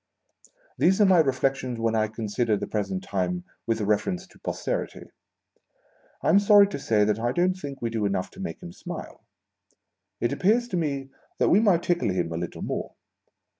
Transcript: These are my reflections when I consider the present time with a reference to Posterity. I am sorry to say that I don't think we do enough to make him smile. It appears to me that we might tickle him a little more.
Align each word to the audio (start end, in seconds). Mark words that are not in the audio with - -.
These 0.79 0.99
are 0.99 1.05
my 1.05 1.19
reflections 1.19 1.79
when 1.79 1.93
I 1.93 2.07
consider 2.07 2.57
the 2.57 2.65
present 2.65 3.03
time 3.03 3.43
with 3.67 3.79
a 3.81 3.85
reference 3.85 4.25
to 4.25 4.39
Posterity. 4.39 5.11
I 6.23 6.29
am 6.29 6.39
sorry 6.39 6.65
to 6.69 6.79
say 6.79 7.03
that 7.05 7.19
I 7.19 7.31
don't 7.31 7.53
think 7.53 7.83
we 7.83 7.91
do 7.91 8.07
enough 8.07 8.31
to 8.31 8.39
make 8.39 8.63
him 8.63 8.73
smile. 8.73 9.21
It 10.19 10.33
appears 10.33 10.67
to 10.69 10.75
me 10.77 11.11
that 11.37 11.49
we 11.49 11.59
might 11.59 11.83
tickle 11.83 12.09
him 12.09 12.33
a 12.33 12.37
little 12.37 12.63
more. 12.63 12.95